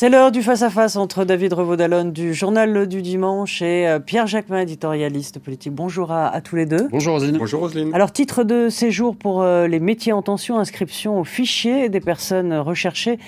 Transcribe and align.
C'est 0.00 0.10
l'heure 0.10 0.30
du 0.30 0.44
face-à-face 0.44 0.94
entre 0.94 1.24
David 1.24 1.54
Revaudalon 1.54 2.04
du 2.04 2.32
Journal 2.32 2.86
du 2.86 3.02
Dimanche 3.02 3.62
et 3.62 3.88
euh, 3.88 3.98
Pierre 3.98 4.28
Jacquemin, 4.28 4.60
éditorialiste 4.60 5.40
politique. 5.40 5.72
Bonjour 5.74 6.12
à, 6.12 6.40
tous 6.40 6.54
les 6.54 6.66
deux. 6.66 6.86
Bonjour 6.92 7.14
Roselyne. 7.14 7.36
Bonjour 7.36 7.62
Roselyne. 7.62 7.92
Alors, 7.92 8.12
titre 8.12 8.44
de 8.44 8.68
séjour 8.68 9.16
pour 9.16 9.42
euh, 9.42 9.66
les 9.66 9.80
métiers 9.80 10.12
en 10.12 10.22
tension, 10.22 10.60
inscription 10.60 11.18
au 11.18 11.24
fichier 11.24 11.88
des 11.88 11.98
personnes 11.98 12.54
recherchées 12.54 13.18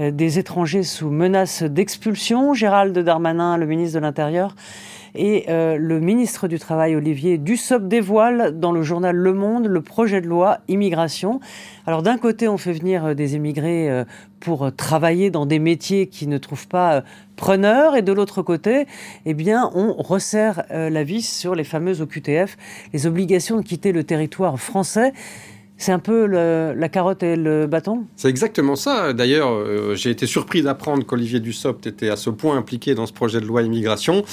euh, 0.00 0.10
des 0.10 0.40
étrangers 0.40 0.82
sous 0.82 1.08
menace 1.08 1.62
d'expulsion. 1.62 2.52
Gérald 2.52 2.98
Darmanin, 2.98 3.56
le 3.56 3.66
ministre 3.66 3.94
de 3.94 4.02
l'Intérieur, 4.02 4.56
et 5.14 5.46
le 5.48 6.00
ministre 6.00 6.48
du 6.48 6.58
Travail, 6.58 6.96
Olivier 6.96 7.38
Dussopt, 7.38 7.88
dévoile 7.88 8.58
dans 8.58 8.72
le 8.72 8.82
journal 8.82 9.16
Le 9.16 9.32
Monde 9.32 9.66
le 9.66 9.80
projet 9.80 10.20
de 10.20 10.26
loi 10.26 10.58
immigration. 10.68 11.40
Alors 11.86 12.02
d'un 12.02 12.18
côté, 12.18 12.48
on 12.48 12.58
fait 12.58 12.72
venir 12.72 13.04
euh, 13.04 13.14
des 13.14 13.34
émigrés 13.34 13.90
euh, 13.90 14.04
pour 14.40 14.66
euh, 14.66 14.70
travailler 14.70 15.30
dans 15.30 15.46
des 15.46 15.58
métiers 15.58 16.06
qui 16.06 16.26
ne 16.26 16.38
trouvent 16.38 16.68
pas 16.68 17.02
preneurs, 17.36 17.96
et 17.96 18.02
de 18.02 18.12
l'autre 18.12 18.42
côté, 18.42 18.86
eh 19.24 19.34
bien, 19.34 19.70
on 19.74 19.94
resserre 19.94 20.64
la 20.70 21.04
vis 21.04 21.22
sur 21.22 21.54
les 21.54 21.62
fameuses 21.62 22.02
OQTF, 22.02 22.56
les 22.92 23.06
obligations 23.06 23.56
de 23.56 23.62
quitter 23.62 23.92
le 23.92 24.02
territoire 24.02 24.58
français. 24.58 25.12
C'est 25.80 25.92
un 25.92 26.00
peu 26.00 26.26
la 26.26 26.88
carotte 26.88 27.22
et 27.22 27.36
le 27.36 27.68
bâton? 27.68 28.04
C'est 28.16 28.28
exactement 28.28 28.74
ça. 28.74 29.12
D'ailleurs, 29.12 29.52
euh, 29.52 29.94
j'ai 29.94 30.10
été 30.10 30.26
surpris 30.26 30.60
d'apprendre 30.60 31.06
qu'Olivier 31.06 31.38
Dussopt 31.38 31.86
était 31.86 32.08
à 32.08 32.16
ce 32.16 32.30
point 32.30 32.56
impliqué 32.56 32.96
dans 32.96 33.06
ce 33.06 33.12
projet 33.12 33.40
de 33.40 33.46
loi 33.46 33.62
immigration. 33.62 34.24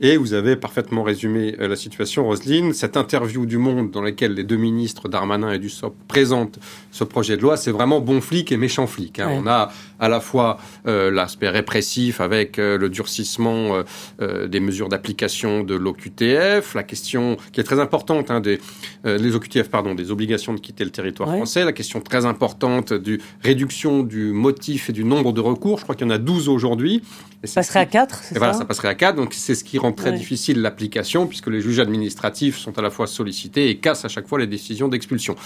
Et 0.00 0.16
vous 0.16 0.32
avez 0.32 0.56
parfaitement 0.56 1.02
résumé 1.02 1.56
euh, 1.60 1.68
la 1.68 1.76
situation, 1.76 2.24
Roselyne. 2.24 2.72
Cette 2.72 2.96
interview 2.96 3.44
du 3.44 3.58
Monde 3.58 3.90
dans 3.90 4.00
laquelle 4.00 4.32
les 4.32 4.44
deux 4.44 4.56
ministres, 4.56 5.10
Darmanin 5.10 5.52
et 5.52 5.58
Dussopt, 5.58 5.94
présentent 6.08 6.58
ce 6.90 7.04
projet 7.04 7.36
de 7.36 7.42
loi, 7.42 7.58
c'est 7.58 7.70
vraiment 7.70 8.00
bon 8.00 8.22
flic 8.22 8.50
et 8.50 8.56
méchant 8.56 8.86
flic. 8.86 9.20
Hein. 9.20 9.28
On 9.30 9.46
a 9.46 9.70
à 10.00 10.08
la 10.08 10.20
fois 10.20 10.56
euh, 10.86 11.10
l'aspect 11.10 11.50
répressif 11.50 12.22
avec 12.22 12.56
le 12.56 12.88
durcissement 12.88 13.82
des 14.20 14.60
mesures 14.60 14.88
d'application 14.88 15.64
de 15.64 15.74
l'OQTF, 15.74 16.74
la 16.74 16.82
question 16.82 17.36
qui 17.52 17.60
est 17.60 17.64
très 17.64 17.80
importante, 17.80 18.30
hein, 18.30 18.40
des, 18.40 18.58
les 19.04 19.34
OQTF, 19.34 19.68
pardon, 19.68 19.94
des 19.94 20.10
obligations 20.10 20.54
de 20.54 20.60
quitter 20.60 20.84
le 20.84 20.90
territoire 20.94 21.28
français, 21.28 21.64
la 21.64 21.72
question 21.72 22.00
très 22.00 22.24
importante 22.24 22.92
du 22.92 23.20
réduction 23.42 24.02
du 24.02 24.32
motif 24.32 24.90
et 24.90 24.92
du 24.92 25.04
nombre 25.04 25.32
de 25.32 25.40
recours. 25.40 25.78
Je 25.78 25.82
crois 25.82 25.94
qu'il 25.94 26.06
y 26.06 26.10
en 26.10 26.14
a 26.14 26.18
12 26.18 26.48
aujourd'hui. 26.48 27.02
Ça 27.44 27.60
passerait 27.60 27.80
à 27.80 27.86
4, 27.86 28.22
c'est 28.22 28.34
ça 28.34 28.38
voilà, 28.38 28.54
ça 28.54 28.64
passerait 28.64 28.88
à 28.88 28.94
4. 28.94 29.16
Donc 29.16 29.34
c'est 29.34 29.54
ce 29.54 29.64
qui 29.64 29.78
rend 29.78 29.92
très 29.92 30.12
difficile 30.12 30.62
l'application, 30.62 31.26
puisque 31.26 31.48
les 31.48 31.60
juges 31.60 31.78
administratifs 31.78 32.56
sont 32.56 32.78
à 32.78 32.82
la 32.82 32.90
fois 32.90 33.06
sollicités 33.06 33.68
et 33.68 33.76
cassent 33.76 34.04
à 34.04 34.08
chaque 34.08 34.26
fois 34.26 34.38
les 34.38 34.46
décisions 34.46 34.88
d'expulsion. 34.88 35.36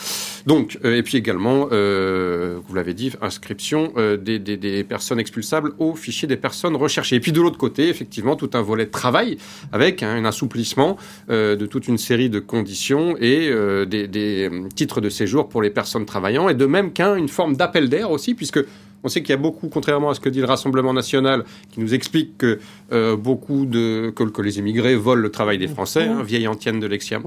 Donc, 0.46 0.78
euh, 0.84 0.96
et 0.96 1.02
puis 1.02 1.18
également, 1.18 1.68
euh, 1.72 2.58
vous 2.66 2.74
l'avez 2.74 2.94
dit, 2.94 3.12
inscription 3.20 3.92
euh, 3.96 4.16
des, 4.16 4.38
des, 4.38 4.56
des, 4.56 4.84
personnes 4.84 5.18
expulsables 5.18 5.72
au 5.78 5.94
fichier 5.94 6.28
des 6.28 6.36
personnes 6.36 6.76
recherchées. 6.76 7.16
Et 7.16 7.20
puis 7.20 7.32
de 7.32 7.40
l'autre 7.40 7.58
côté, 7.58 7.88
effectivement, 7.88 8.36
tout 8.36 8.50
un 8.54 8.62
volet 8.62 8.86
de 8.86 8.90
travail 8.90 9.38
avec 9.72 10.02
un 10.02 10.24
assouplissement 10.24 10.96
de 11.28 11.66
toute 11.66 11.88
une 11.88 11.98
série 11.98 12.30
de 12.30 12.38
conditions 12.38 13.16
et 13.18 13.50
des, 13.86 14.06
des 14.06 14.50
titres 14.74 15.00
de 15.00 15.08
séjour 15.08 15.37
pour 15.44 15.62
les 15.62 15.70
personnes 15.70 16.06
travaillant, 16.06 16.48
et 16.48 16.54
de 16.54 16.66
même 16.66 16.92
qu'un, 16.92 17.16
une 17.16 17.28
forme 17.28 17.56
d'appel 17.56 17.88
d'air 17.88 18.10
aussi, 18.10 18.34
puisque 18.34 18.60
on 19.04 19.08
sait 19.08 19.22
qu'il 19.22 19.30
y 19.30 19.34
a 19.34 19.40
beaucoup, 19.40 19.68
contrairement 19.68 20.10
à 20.10 20.14
ce 20.14 20.20
que 20.20 20.28
dit 20.28 20.40
le 20.40 20.46
Rassemblement 20.46 20.92
national, 20.92 21.44
qui 21.70 21.80
nous 21.80 21.94
explique 21.94 22.36
que 22.36 22.58
euh, 22.92 23.16
beaucoup 23.16 23.64
de 23.64 24.10
que, 24.10 24.42
les 24.42 24.58
immigrés 24.58 24.96
volent 24.96 25.22
le 25.22 25.30
travail 25.30 25.58
des 25.58 25.68
Français, 25.68 26.04
hein, 26.04 26.22
vieille 26.22 26.48
antienne 26.48 26.80
de 26.80 26.86
l'extrême 26.86 27.22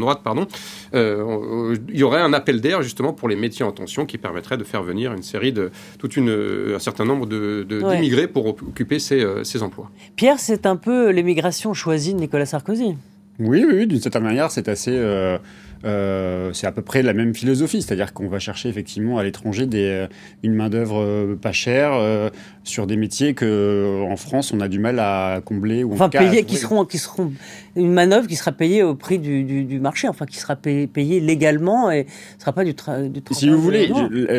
droite, 0.00 0.20
pardon. 0.22 0.46
Euh, 0.94 1.76
il 1.88 1.98
y 1.98 2.02
aurait 2.02 2.20
un 2.20 2.32
appel 2.32 2.60
d'air 2.60 2.82
justement 2.82 3.12
pour 3.12 3.28
les 3.28 3.36
métiers 3.36 3.64
en 3.64 3.72
tension 3.72 4.06
qui 4.06 4.18
permettrait 4.18 4.58
de 4.58 4.64
faire 4.64 4.82
venir 4.82 5.12
une 5.12 5.22
série 5.22 5.52
de 5.52 5.70
toute 5.98 6.16
une 6.16 6.74
un 6.74 6.78
certain 6.78 7.04
nombre 7.04 7.26
de, 7.26 7.66
d'immigrés 7.68 8.28
pour 8.28 8.46
occuper 8.46 8.98
ces, 8.98 9.22
euh, 9.22 9.44
ces 9.44 9.62
emplois. 9.62 9.90
Pierre, 10.16 10.38
c'est 10.38 10.66
un 10.66 10.76
peu 10.76 11.10
l'émigration 11.10 11.74
choisie 11.74 12.14
de 12.14 12.20
Nicolas 12.20 12.46
Sarkozy. 12.46 12.96
Oui, 13.38 13.64
oui, 13.66 13.86
d'une 13.86 14.00
certaine 14.00 14.22
manière, 14.22 14.50
c'est 14.50 14.68
assez. 14.68 14.92
Euh, 14.94 15.38
euh, 15.84 16.52
c'est 16.52 16.66
à 16.66 16.72
peu 16.72 16.82
près 16.82 17.02
la 17.02 17.12
même 17.12 17.34
philosophie, 17.34 17.82
c'est-à-dire 17.82 18.12
qu'on 18.12 18.28
va 18.28 18.38
chercher 18.38 18.68
effectivement 18.68 19.18
à 19.18 19.24
l'étranger 19.24 19.66
des, 19.66 20.06
une 20.42 20.54
main-d'œuvre 20.54 21.34
pas 21.40 21.52
chère 21.52 21.92
sur 22.64 22.86
des 22.86 22.96
métiers 22.96 23.34
que 23.34 24.02
en 24.08 24.16
France 24.16 24.52
on 24.52 24.60
a 24.60 24.68
du 24.68 24.78
mal 24.78 24.98
à 24.98 25.40
combler. 25.44 25.84
Ou 25.84 25.92
enfin, 25.92 26.08
payer, 26.08 26.44
qui 26.44 26.56
seront, 26.56 26.84
qui 26.84 26.98
seront 26.98 27.32
une 27.76 27.92
manœuvre 27.92 28.26
qui 28.26 28.36
sera 28.36 28.52
payée 28.52 28.82
au 28.82 28.94
prix 28.94 29.18
du, 29.18 29.44
du, 29.44 29.80
marché, 29.80 30.08
enfin 30.08 30.26
qui 30.26 30.38
sera 30.38 30.56
payée, 30.56 31.20
légalement 31.20 31.90
et 31.90 32.04
ne 32.04 32.40
sera 32.40 32.52
pas 32.52 32.64
du, 32.64 32.74
travail. 32.74 33.10
Si 33.32 33.48
vous 33.48 33.60
voulez, 33.60 33.90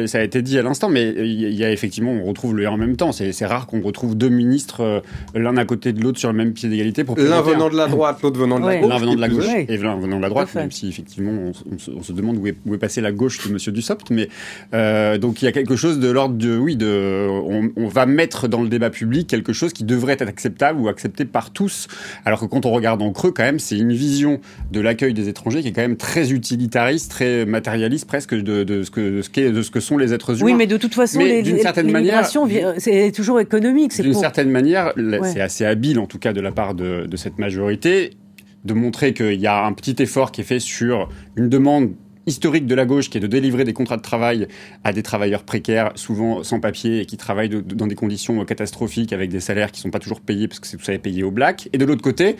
ça 0.07 0.19
a 0.19 0.23
été 0.23 0.41
dit 0.41 0.57
à 0.57 0.63
l'instant, 0.63 0.89
mais 0.89 1.13
il 1.17 1.53
y 1.53 1.63
a 1.63 1.71
effectivement, 1.71 2.11
on 2.11 2.23
retrouve 2.23 2.55
le 2.55 2.65
en 2.67 2.77
même 2.77 2.95
temps. 2.95 3.11
C'est 3.11 3.45
rare 3.45 3.67
qu'on 3.67 3.81
retrouve 3.81 4.15
deux 4.15 4.29
ministres 4.29 5.03
l'un 5.33 5.57
à 5.57 5.65
côté 5.65 5.93
de 5.93 6.01
l'autre 6.01 6.19
sur 6.19 6.31
le 6.31 6.37
même 6.37 6.53
pied 6.53 6.69
d'égalité 6.69 7.03
pour. 7.03 7.17
L'un 7.17 7.41
venant 7.41 7.69
de 7.69 7.75
la 7.75 7.87
droite, 7.87 8.21
l'autre 8.21 8.39
venant 8.39 8.59
de 8.59 8.65
la 8.65 8.77
gauche 8.79 8.89
l'un 8.89 8.97
venant 8.97 9.15
de 9.15 9.21
la 9.21 9.29
gauche 9.29 9.45
et 9.55 9.77
l'un 9.77 9.95
venant 9.97 10.17
de 10.17 10.21
la 10.21 10.29
droite, 10.29 10.53
même 10.55 10.71
si 10.71 10.87
effectivement 10.87 11.31
on, 11.37 12.03
se 12.03 12.11
demande 12.11 12.37
où 12.37 12.47
est, 12.47 12.55
où 12.65 12.73
est 12.73 12.77
passée 12.77 13.01
la 13.01 13.11
gauche 13.11 13.47
de 13.47 13.53
Monsieur 13.53 13.71
Dussopt. 13.71 14.09
Mais 14.11 14.29
euh, 14.73 15.17
donc 15.17 15.41
il 15.41 15.45
y 15.45 15.47
a 15.47 15.51
quelque 15.51 15.75
chose 15.75 15.99
de 15.99 16.09
l'ordre 16.09 16.35
de 16.35 16.57
oui, 16.57 16.75
de 16.75 17.27
on, 17.29 17.87
va 17.87 18.05
mettre 18.05 18.47
dans 18.47 18.61
le 18.61 18.69
débat 18.69 18.89
public 18.89 19.27
quelque 19.27 19.53
chose 19.53 19.73
qui 19.73 19.83
devrait 19.83 20.13
être 20.13 20.27
acceptable 20.27 20.79
ou 20.79 20.87
accepté 20.87 21.25
par 21.25 21.51
tous. 21.51 21.87
Alors 22.25 22.39
que 22.39 22.45
quand 22.45 22.65
on 22.65 22.71
regarde 22.71 23.01
en 23.01 23.11
creux, 23.11 23.31
quand 23.31 23.43
même, 23.43 23.59
c'est 23.59 23.77
une 23.77 23.93
vision 23.93 24.39
de 24.71 24.79
l'accueil 24.79 25.13
des 25.13 25.29
étrangers 25.29 25.61
qui 25.61 25.69
est 25.69 25.73
quand 25.73 25.81
même 25.81 25.97
très 25.97 26.31
utilitariste, 26.31 27.11
très 27.11 27.45
matérialiste 27.45 28.07
presque 28.07 28.35
de, 28.35 28.83
ce 28.83 28.91
que 28.91 29.21
ce 29.21 29.49
de 29.49 29.61
ce 29.61 29.71
que 29.71 29.79
sont 29.79 29.97
les 29.97 30.13
êtres 30.13 30.39
humains. 30.39 30.45
Oui, 30.45 30.53
mais 30.53 30.67
de 30.67 30.77
toute 30.77 30.93
façon, 30.93 31.19
l'immigration, 31.19 32.47
c'est 32.77 33.11
toujours 33.11 33.39
économique. 33.39 33.99
D'une 34.01 34.13
certaine 34.13 34.49
manière, 34.49 34.93
c'est 35.23 35.41
assez 35.41 35.65
habile 35.65 35.99
en 35.99 36.07
tout 36.07 36.19
cas 36.19 36.33
de 36.33 36.41
la 36.41 36.51
part 36.51 36.73
de, 36.73 37.05
de 37.05 37.17
cette 37.17 37.37
majorité 37.39 38.11
de 38.65 38.73
montrer 38.73 39.13
qu'il 39.13 39.39
y 39.39 39.47
a 39.47 39.65
un 39.65 39.73
petit 39.73 39.95
effort 40.01 40.31
qui 40.31 40.41
est 40.41 40.45
fait 40.45 40.59
sur 40.59 41.09
une 41.35 41.49
demande 41.49 41.93
historique 42.27 42.65
de 42.65 42.75
la 42.75 42.85
gauche 42.85 43.09
qui 43.09 43.17
est 43.17 43.21
de 43.21 43.27
délivrer 43.27 43.63
des 43.63 43.73
contrats 43.73 43.97
de 43.97 44.01
travail 44.01 44.47
à 44.83 44.93
des 44.93 45.03
travailleurs 45.03 45.43
précaires, 45.43 45.91
souvent 45.95 46.43
sans 46.43 46.59
papier 46.59 47.01
et 47.01 47.05
qui 47.05 47.17
travaillent 47.17 47.49
dans 47.49 47.87
des 47.87 47.95
conditions 47.95 48.43
catastrophiques 48.45 49.13
avec 49.13 49.29
des 49.29 49.39
salaires 49.39 49.71
qui 49.71 49.81
sont 49.81 49.91
pas 49.91 49.99
toujours 49.99 50.21
payés 50.21 50.47
parce 50.47 50.59
que 50.59 50.67
c'est 50.67 50.77
tout 50.77 50.83
ça 50.83 50.97
payé 50.97 51.23
au 51.23 51.31
black. 51.31 51.69
Et 51.73 51.77
de 51.77 51.85
l'autre 51.85 52.01
côté, 52.01 52.35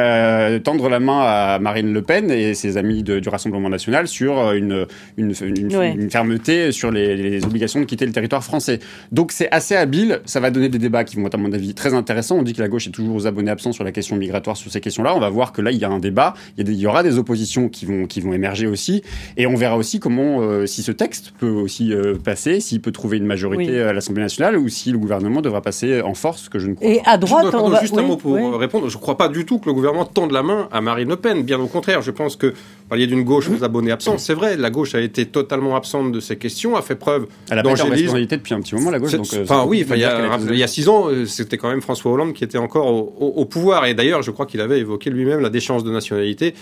euh, 0.00 0.58
tendre 0.58 0.88
la 0.88 1.00
main 1.00 1.20
à 1.22 1.58
Marine 1.58 1.92
Le 1.92 2.02
Pen 2.02 2.30
et 2.30 2.54
ses 2.54 2.76
amis 2.76 3.02
du 3.02 3.28
Rassemblement 3.28 3.68
national 3.68 4.08
sur 4.08 4.38
euh, 4.38 4.54
une, 4.54 4.86
une, 5.16 5.34
une, 5.42 6.10
fermeté 6.10 6.72
sur 6.72 6.90
les, 6.90 7.16
les, 7.16 7.44
obligations 7.44 7.80
de 7.80 7.84
quitter 7.84 8.06
le 8.06 8.12
territoire 8.12 8.42
français. 8.42 8.80
Donc 9.12 9.32
c'est 9.32 9.50
assez 9.50 9.76
habile. 9.76 10.20
Ça 10.24 10.40
va 10.40 10.50
donner 10.50 10.68
des 10.68 10.78
débats 10.78 11.04
qui 11.04 11.16
vont 11.16 11.26
être 11.26 11.34
à 11.34 11.38
mon 11.38 11.52
avis 11.52 11.74
très 11.74 11.94
intéressants. 11.94 12.36
On 12.36 12.42
dit 12.42 12.52
que 12.52 12.60
la 12.60 12.68
gauche 12.68 12.86
est 12.86 12.90
toujours 12.90 13.16
aux 13.16 13.26
abonnés 13.26 13.50
absents 13.50 13.72
sur 13.72 13.84
la 13.84 13.92
question 13.92 14.16
migratoire 14.16 14.56
sur 14.56 14.70
ces 14.70 14.80
questions-là. 14.80 15.14
On 15.14 15.20
va 15.20 15.28
voir 15.28 15.52
que 15.52 15.62
là 15.62 15.70
il 15.70 15.78
y 15.78 15.84
a 15.84 15.90
un 15.90 15.98
débat. 15.98 16.34
Il 16.58 16.68
y, 16.68 16.72
il 16.72 16.78
y 16.78 16.86
aura 16.86 17.02
des 17.02 17.18
oppositions 17.18 17.68
qui 17.68 17.86
vont 17.86 18.06
qui 18.06 18.20
vont 18.20 18.32
émerger 18.32 18.66
aussi. 18.66 19.02
Et 19.36 19.46
on 19.46 19.54
verra 19.54 19.76
aussi 19.76 20.00
comment, 20.00 20.40
euh, 20.40 20.66
si 20.66 20.82
ce 20.82 20.92
texte 20.92 21.32
peut 21.38 21.48
aussi 21.48 21.92
euh, 21.92 22.14
passer, 22.14 22.60
s'il 22.60 22.80
peut 22.80 22.92
trouver 22.92 23.18
une 23.18 23.26
majorité 23.26 23.80
à 23.80 23.92
l'Assemblée 23.92 24.22
nationale 24.22 24.56
ou 24.58 24.68
si 24.68 24.92
le 24.92 24.98
gouvernement 24.98 25.40
devra 25.40 25.62
passer 25.62 26.00
en 26.02 26.14
force, 26.14 26.44
ce 26.44 26.50
que 26.50 26.58
je 26.58 26.68
ne 26.68 26.74
crois 26.74 26.88
Et 26.88 27.00
à 27.04 27.18
droite, 27.18 27.54
on 27.54 27.68
va... 27.68 27.80
juste 27.80 27.96
un 27.96 28.02
mot 28.02 28.16
pour 28.16 28.58
répondre. 28.58 28.88
Je 28.88 28.96
ne 28.96 29.00
crois 29.00 29.16
pas 29.16 29.28
du 29.28 29.44
tout 29.44 29.58
que 29.58 29.66
le 29.66 29.72
gouvernement 29.72 30.04
tende 30.04 30.32
la 30.32 30.42
main 30.42 30.68
à 30.72 30.80
Marine 30.80 31.08
Le 31.08 31.16
Pen. 31.16 31.42
Bien 31.42 31.60
au 31.60 31.66
contraire, 31.66 32.02
je 32.02 32.10
pense 32.10 32.36
que 32.36 32.54
parliez 32.88 33.06
d'une 33.06 33.22
gauche 33.22 33.48
aux 33.48 33.62
abonnés 33.62 33.92
absents. 33.92 34.18
C'est 34.18 34.34
vrai, 34.34 34.56
la 34.56 34.70
gauche 34.70 34.94
a 34.94 35.00
été 35.00 35.26
totalement 35.26 35.76
absente 35.76 36.12
de 36.12 36.20
ces 36.20 36.36
questions, 36.36 36.76
a 36.76 36.82
fait 36.82 36.96
preuve 36.96 37.26
d'angélisme. 37.48 38.16
Elle 38.16 38.26
depuis 38.26 38.54
un 38.54 38.60
petit 38.60 38.74
moment, 38.74 38.90
la 38.90 38.98
gauche. 38.98 39.12
Donc, 39.12 39.26
euh, 39.34 39.42
enfin, 39.42 39.64
oui, 39.66 39.84
il 39.88 39.98
y, 39.98 40.04
a, 40.04 40.38
il 40.50 40.56
y 40.56 40.62
a 40.62 40.66
six 40.66 40.88
ans, 40.88 41.08
c'était 41.26 41.56
quand 41.56 41.68
même 41.68 41.80
François 41.80 42.12
Hollande 42.12 42.32
qui 42.32 42.44
était 42.44 42.58
encore 42.58 42.86
au, 43.20 43.44
pouvoir. 43.44 43.86
Et 43.86 43.94
d'ailleurs, 43.94 44.22
je 44.22 44.30
crois 44.30 44.46
qu'il 44.46 44.60
avait 44.60 44.80
évoqué 44.80 45.10
lui-même 45.10 45.40
la 45.40 45.50
déchéance 45.50 45.84
de 45.84 45.90
nationalité 45.90 46.54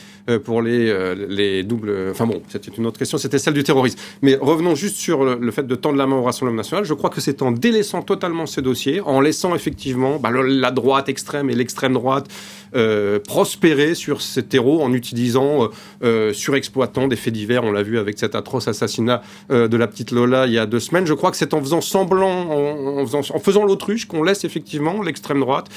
pour 0.45 0.63
les, 0.63 0.93
les 1.29 1.63
doubles. 1.63 1.93
Enfin 2.11 2.27
bon, 2.27 2.43
c'était 2.63 2.77
une 2.77 2.87
autre 2.87 2.99
question, 2.99 3.19
c'était 3.19 3.39
celle 3.39 3.55
du 3.55 3.65
terrorisme. 3.65 3.99
Mais 4.23 4.37
revenons 4.41 4.75
juste 4.75 4.97
sur 4.97 5.25
le, 5.25 5.51
fait 5.51 5.67
de 5.67 5.75
tendre 5.75 5.97
la 5.97 6.07
main 6.07 6.17
au 6.17 6.23
Rassemblement 6.23 6.57
national. 6.57 6.85
Je 6.85 6.95
crois 6.95 7.11
que 7.11 7.21
c'est 7.21 7.43
en 7.43 7.51
délaissant 7.51 8.03
totalement 8.03 8.47
ces 8.47 8.63
dossiers, 8.63 9.01
en 9.01 9.21
laissant 9.21 9.55
effectivement 9.55 10.19
bah, 10.19 10.31
la 10.31 10.71
droite 10.71 11.09
extrême 11.09 11.51
et 11.51 11.55
l'extrême 11.55 11.95
droite 11.95 12.29
euh, 12.75 13.19
prospérer 13.19 13.95
sur 13.95 14.21
ces 14.21 14.43
terreaux 14.43 14.83
en 14.83 14.93
utilisant, 14.93 15.65
euh, 15.65 15.69
euh, 16.03 16.33
surexploitant 16.33 17.09
des 17.09 17.17
faits 17.17 17.33
divers. 17.33 17.65
On 17.65 17.73
l'a 17.73 17.83
vu 17.83 17.99
avec 17.99 18.19
cet 18.19 18.35
atroce 18.35 18.69
assassinat 18.69 19.23
de 19.51 19.77
la 19.77 19.87
petite 19.87 20.11
Lola 20.11 20.47
il 20.47 20.53
y 20.53 20.59
a 20.59 20.67
deux 20.67 20.81
semaines. 20.81 21.07
Je 21.07 21.15
crois 21.15 21.31
que 21.31 21.37
c'est 21.37 21.55
en 21.55 21.61
faisant 21.61 21.81
semblant, 21.81 22.51
en, 22.51 23.07
faisant, 23.07 23.21
en 23.35 23.39
faisant 23.39 23.65
l'autruche, 23.65 24.07
qu'on 24.07 24.23
laisse 24.23 24.45
effectivement 24.45 25.03
l'extrême 25.03 25.41
droite 25.41 25.69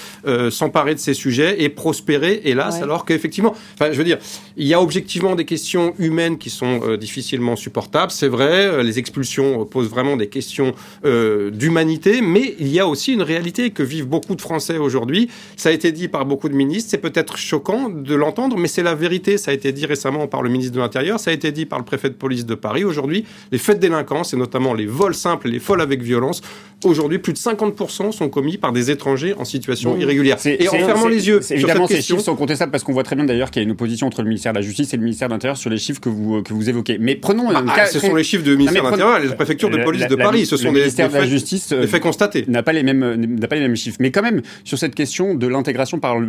s'emparer 0.49 0.95
de 0.95 0.99
ces 0.99 1.13
sujets 1.13 1.61
et 1.63 1.69
prospérer, 1.69 2.41
hélas, 2.45 2.81
alors 2.81 3.05
qu'effectivement, 3.05 3.55
enfin, 3.73 3.91
je 3.91 3.97
veux 3.97 4.03
dire, 4.03 4.17
il 4.57 4.67
y 4.67 4.73
a 4.73 4.81
objectivement 4.81 5.35
des 5.35 5.45
questions 5.45 5.93
humaines 5.99 6.37
qui 6.37 6.49
sont 6.49 6.95
difficilement 6.97 7.55
supportables. 7.55 8.11
C'est 8.11 8.27
vrai, 8.27 8.83
les 8.83 8.99
expulsions 8.99 9.65
posent 9.65 9.89
vraiment 9.89 10.17
des 10.17 10.27
questions 10.27 10.73
d'humanité, 11.03 12.21
mais 12.21 12.55
il 12.59 12.67
y 12.67 12.79
a 12.79 12.87
aussi 12.87 13.13
une 13.13 13.23
réalité 13.23 13.71
que 13.71 13.83
vivent 13.83 14.07
beaucoup 14.07 14.35
de 14.35 14.41
Français 14.41 14.77
aujourd'hui. 14.77 15.29
Ça 15.55 15.69
a 15.69 15.71
été 15.71 15.91
dit 15.91 16.07
par 16.07 16.25
beaucoup 16.25 16.49
de 16.49 16.55
ministres 16.55 16.80
C'est 16.89 16.97
peut-être 16.97 17.37
choquant 17.37 17.89
de 17.89 18.15
l'entendre, 18.15 18.57
mais 18.57 18.67
c'est 18.67 18.83
la 18.83 18.95
vérité. 18.95 19.37
Ça 19.37 19.51
a 19.51 19.53
été 19.53 19.71
dit 19.71 19.85
récemment 19.85 20.27
par 20.27 20.41
le 20.41 20.49
ministre 20.49 20.73
de 20.73 20.79
l'Intérieur, 20.79 21.19
ça 21.19 21.31
a 21.31 21.33
été 21.33 21.51
dit 21.51 21.65
par 21.65 21.79
le 21.79 21.85
préfet 21.85 22.09
de 22.09 22.15
police 22.15 22.45
de 22.45 22.55
Paris. 22.55 22.83
Aujourd'hui, 22.83 23.25
les 23.51 23.57
faits 23.57 23.77
de 23.77 23.81
délinquance, 23.81 24.33
et 24.33 24.37
notamment 24.37 24.73
les 24.73 24.85
vols 24.85 25.15
simples 25.15 25.47
et 25.47 25.51
les 25.51 25.59
vols 25.59 25.81
avec 25.81 26.01
violence, 26.01 26.41
aujourd'hui, 26.83 27.19
plus 27.19 27.33
de 27.33 27.37
50% 27.37 28.11
sont 28.11 28.29
commis 28.29 28.57
par 28.57 28.71
des 28.71 28.91
étrangers 28.91 29.33
en 29.37 29.45
situation 29.45 29.97
irrégulière. 29.97 30.37
Et 30.45 30.67
en 30.67 30.71
fermant 30.71 31.07
les 31.07 31.27
yeux, 31.27 31.39
évidemment, 31.51 31.87
ces 31.87 32.01
chiffres 32.01 32.21
sont 32.21 32.35
contestables 32.35 32.71
parce 32.71 32.83
qu'on 32.83 32.93
voit 32.93 33.03
très 33.03 33.15
bien 33.15 33.25
d'ailleurs 33.25 33.51
qu'il 33.51 33.61
y 33.61 33.63
a 33.63 33.65
une 33.65 33.71
opposition 33.71 34.07
entre 34.07 34.21
le 34.21 34.27
ministère 34.27 34.53
de 34.53 34.57
la 34.57 34.63
Justice 34.63 34.93
et 34.93 34.97
le 34.97 35.03
ministère 35.03 35.27
de 35.27 35.33
l'Intérieur 35.33 35.57
sur 35.57 35.69
les 35.69 35.77
chiffres 35.77 36.01
que 36.01 36.09
vous, 36.09 36.41
que 36.41 36.53
vous 36.53 36.69
évoquez. 36.69 36.97
Mais 36.99 37.15
prenons. 37.15 37.49
Ah, 37.51 37.63
ah, 37.67 37.85
ce 37.85 37.99
sont 37.99 38.15
les 38.15 38.23
chiffres 38.23 38.43
du 38.43 38.55
ministère 38.55 38.83
de 38.83 38.89
l'Intérieur 38.89 39.23
et 39.23 39.27
la 39.27 39.35
préfecture 39.35 39.69
de 39.69 39.77
police 39.83 40.07
de 40.07 40.15
Paris. 40.15 40.45
Ce 40.45 40.57
sont 40.57 40.71
des, 40.71 40.89
des, 40.89 41.07
de 41.07 41.13
la 41.13 41.25
Justice, 41.25 41.69
des 41.69 41.87
faits 41.87 42.01
constatés. 42.01 42.45
N'a 42.47 42.63
pas, 42.63 42.73
les 42.73 42.83
mêmes, 42.83 43.15
n'a 43.15 43.47
pas 43.47 43.55
les 43.55 43.61
mêmes 43.61 43.75
chiffres. 43.75 43.97
Mais 43.99 44.11
quand 44.11 44.21
même, 44.21 44.41
sur 44.63 44.77
cette 44.77 44.95
question 44.95 45.35
de 45.35 45.47
l'intégration 45.47 45.99
par 45.99 46.19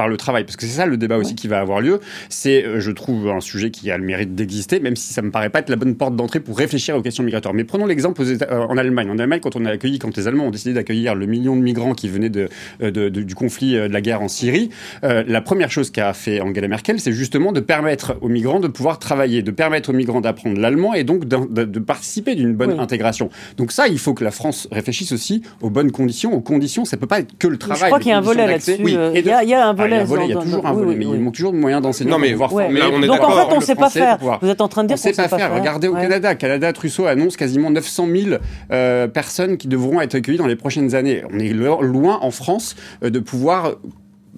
par 0.00 0.08
le 0.08 0.16
travail, 0.16 0.44
parce 0.44 0.56
que 0.56 0.64
c'est 0.64 0.78
ça 0.78 0.86
le 0.86 0.96
débat 0.96 1.18
aussi 1.18 1.34
qui 1.34 1.46
va 1.46 1.60
avoir 1.60 1.82
lieu, 1.82 2.00
c'est, 2.30 2.64
euh, 2.64 2.80
je 2.80 2.90
trouve, 2.90 3.28
un 3.28 3.40
sujet 3.40 3.70
qui 3.70 3.90
a 3.90 3.98
le 3.98 4.02
mérite 4.02 4.34
d'exister, 4.34 4.80
même 4.80 4.96
si 4.96 5.12
ça 5.12 5.20
me 5.20 5.30
paraît 5.30 5.50
pas 5.50 5.58
être 5.58 5.68
la 5.68 5.76
bonne 5.76 5.94
porte 5.94 6.16
d'entrée 6.16 6.40
pour 6.40 6.56
réfléchir 6.56 6.96
aux 6.96 7.02
questions 7.02 7.22
migratoires. 7.22 7.52
Mais 7.52 7.64
prenons 7.64 7.84
l'exemple 7.84 8.22
euh, 8.22 8.66
en 8.66 8.78
Allemagne. 8.78 9.10
En 9.10 9.18
Allemagne, 9.18 9.40
quand 9.42 9.56
on 9.56 9.66
a 9.66 9.70
accueilli, 9.70 9.98
quand 9.98 10.16
les 10.16 10.26
Allemands 10.26 10.46
ont 10.46 10.50
décidé 10.50 10.72
d'accueillir 10.72 11.14
le 11.14 11.26
million 11.26 11.54
de 11.54 11.60
migrants 11.60 11.92
qui 11.92 12.08
venaient 12.08 12.30
de, 12.30 12.48
euh, 12.82 12.90
de, 12.90 13.10
du 13.10 13.34
conflit 13.34 13.74
de 13.74 13.92
la 13.92 14.00
guerre 14.00 14.22
en 14.22 14.28
Syrie, 14.28 14.70
la 15.02 15.42
première 15.42 15.70
chose 15.70 15.90
qu'a 15.90 16.14
fait 16.14 16.40
Angela 16.40 16.66
Merkel, 16.68 16.98
c'est 16.98 17.12
justement 17.12 17.52
de 17.52 17.60
permettre 17.60 18.16
aux 18.22 18.30
migrants 18.30 18.60
de 18.60 18.68
pouvoir 18.68 18.98
travailler, 19.00 19.42
de 19.42 19.50
permettre 19.50 19.90
aux 19.90 19.92
migrants 19.92 20.22
d'apprendre 20.22 20.58
l'allemand 20.58 20.94
et 20.94 21.04
donc 21.04 21.26
de, 21.26 21.64
de 21.64 21.78
participer 21.78 22.34
d'une 22.36 22.54
bonne 22.54 22.80
intégration. 22.80 23.28
Donc 23.58 23.70
ça, 23.70 23.86
il 23.86 23.98
faut 23.98 24.14
que 24.14 24.24
la 24.24 24.30
France 24.30 24.66
réfléchisse 24.72 25.12
aussi 25.12 25.42
aux 25.60 25.68
bonnes 25.68 25.92
conditions, 25.92 26.32
aux 26.32 26.40
conditions. 26.40 26.86
Ça 26.86 26.96
peut 26.96 27.06
pas 27.06 27.20
être 27.20 27.36
que 27.38 27.48
le 27.48 27.58
travail. 27.58 27.80
Je 27.80 27.86
crois 27.86 27.98
qu'il 27.98 28.08
y 28.08 28.12
a 28.12 28.18
un 28.18 28.22
volet 28.22 28.46
là-dessus. 28.46 28.76
il, 28.78 29.10
il 29.14 29.26
y 29.26 29.54
a 29.54 29.68
un 29.68 29.74
volet. 29.74 29.89
Il 29.90 30.28
y 30.28 30.32
a, 30.32 30.36
toujours 30.36 30.66
un 30.66 30.72
volet, 30.72 30.94
mais 30.96 31.04
il 31.04 31.20
manque 31.20 31.34
toujours 31.34 31.52
de 31.52 31.58
moyens 31.58 31.82
d'enseignement. 31.82 32.16
Non, 32.16 32.22
mais, 32.22 32.32
voir 32.32 32.52
mais 32.54 32.80
on 32.82 33.02
est 33.02 33.06
donc 33.06 33.20
en 33.20 33.30
fait, 33.30 33.54
on 33.54 33.56
ne 33.56 33.64
sait 33.64 33.74
pas 33.74 33.90
faire. 33.90 34.18
Vous 34.40 34.48
êtes 34.48 34.60
en 34.60 34.68
train 34.68 34.84
de 34.84 34.88
dire 34.88 34.96
qu'on 35.00 35.08
ne 35.08 35.14
sait 35.14 35.28
pas 35.28 35.36
faire. 35.36 35.54
Regardez 35.54 35.88
au 35.88 35.94
Canada. 35.94 36.34
Canada, 36.34 36.72
Trousseau 36.72 37.06
annonce 37.06 37.36
quasiment 37.36 37.70
900 37.70 38.06
000 38.06 38.40
euh, 38.72 39.08
personnes 39.08 39.56
qui 39.56 39.68
devront 39.68 40.00
être 40.00 40.14
accueillies 40.14 40.38
dans 40.38 40.46
les 40.46 40.56
prochaines 40.56 40.94
années. 40.94 41.22
On 41.32 41.38
est 41.38 41.52
loin 41.52 42.18
en 42.20 42.30
France 42.30 42.76
euh, 43.02 43.10
de 43.10 43.18
pouvoir 43.18 43.76